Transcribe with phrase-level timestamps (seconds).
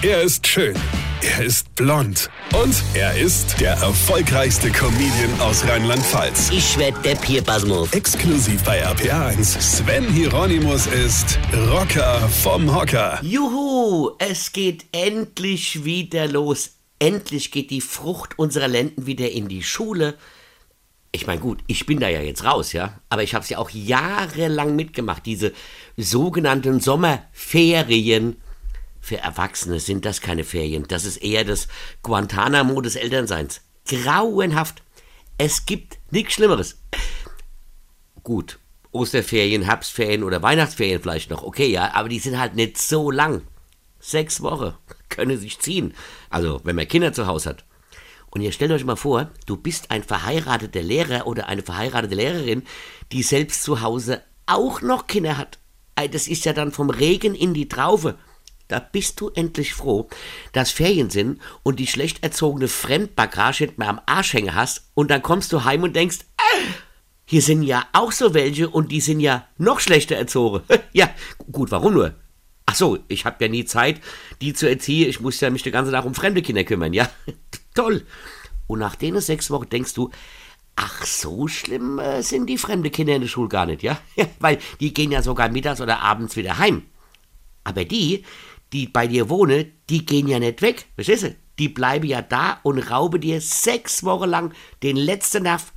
[0.00, 0.76] Er ist schön.
[1.22, 2.30] Er ist blond.
[2.54, 6.50] Und er ist der erfolgreichste Comedian aus Rheinland-Pfalz.
[6.52, 7.92] Ich werd der Pierpasmus.
[7.92, 9.60] Exklusiv bei RPA1.
[9.60, 11.40] Sven Hieronymus ist
[11.72, 13.18] Rocker vom Hocker.
[13.22, 16.76] Juhu, es geht endlich wieder los.
[17.00, 20.14] Endlich geht die Frucht unserer Lenden wieder in die Schule.
[21.10, 23.00] Ich meine, gut, ich bin da ja jetzt raus, ja.
[23.08, 25.52] Aber ich habe es ja auch jahrelang mitgemacht, diese
[25.96, 28.36] sogenannten Sommerferien.
[29.00, 30.84] Für Erwachsene sind das keine Ferien.
[30.88, 31.68] Das ist eher das
[32.02, 33.60] Guantanamo des Elternseins.
[33.86, 34.82] Grauenhaft.
[35.38, 36.78] Es gibt nichts Schlimmeres.
[38.22, 38.58] Gut,
[38.92, 41.42] Osterferien, Herbstferien oder Weihnachtsferien vielleicht noch.
[41.42, 43.42] Okay, ja, aber die sind halt nicht so lang.
[44.00, 44.74] Sechs Wochen
[45.08, 45.94] können sich ziehen.
[46.30, 47.64] Also, wenn man Kinder zu Hause hat.
[48.30, 52.62] Und ihr stellt euch mal vor, du bist ein verheirateter Lehrer oder eine verheiratete Lehrerin,
[53.10, 55.58] die selbst zu Hause auch noch Kinder hat.
[56.12, 58.16] Das ist ja dann vom Regen in die Traufe.
[58.68, 60.08] Da bist du endlich froh,
[60.52, 65.22] dass Ferien sind und die schlecht erzogene Fremdbagage mehr am Arsch hängen hast und dann
[65.22, 66.66] kommst du heim und denkst, äh,
[67.24, 70.62] hier sind ja auch so welche und die sind ja noch schlechter erzogen.
[70.92, 71.10] ja,
[71.50, 72.14] gut, warum nur?
[72.66, 74.02] Ach so, ich habe ja nie Zeit,
[74.42, 75.08] die zu erziehen.
[75.08, 77.08] Ich muss ja mich den ganzen Tag um fremde Kinder kümmern, ja?
[77.74, 78.04] Toll.
[78.66, 80.10] Und nach den sechs Wochen denkst du,
[80.76, 83.98] ach, so schlimm äh, sind die fremde Kinder in der Schule gar nicht, ja?
[84.40, 86.82] Weil die gehen ja sogar mittags oder abends wieder heim.
[87.64, 88.24] Aber die,
[88.72, 91.36] die bei dir wohnen, die gehen ja nicht weg, verstehst du?
[91.58, 95.72] Die bleiben ja da und rauben dir sechs Wochen lang den letzten Nerv.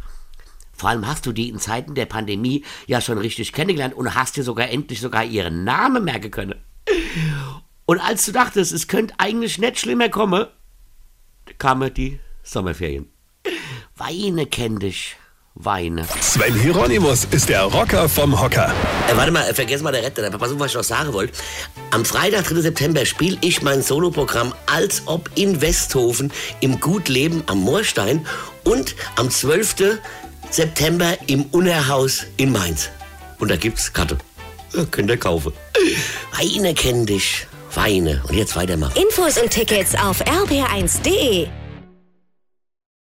[0.73, 4.37] Vor allem hast du die in Zeiten der Pandemie ja schon richtig kennengelernt und hast
[4.37, 6.55] dir sogar endlich sogar ihren Namen merken können.
[7.85, 10.45] Und als du dachtest, es könnte eigentlich nicht schlimmer kommen,
[11.57, 13.09] kamen die Sommerferien.
[13.95, 15.17] Weine kenn dich,
[15.55, 16.07] Weine.
[16.21, 18.73] Sven Hieronymus ist der Rocker vom Hocker.
[19.09, 21.11] Äh, warte mal, äh, vergiss mal der Retter, aber pass auf, was ich noch sagen
[21.13, 21.33] wollte.
[21.91, 22.61] Am Freitag, 3.
[22.61, 28.25] September, spiele ich mein Soloprogramm als ob in Westhofen im Gutleben am Moorstein
[28.63, 29.99] und am 12.
[30.49, 32.89] September im Unerhaus in Mainz.
[33.39, 34.17] Und da gibt's Karte.
[34.73, 35.51] Ja, könnt ihr kaufen.
[36.37, 38.21] Weine kenn dich, Weine.
[38.27, 38.93] Und jetzt weitermachen.
[38.95, 41.60] Infos und Tickets auf rb1.de.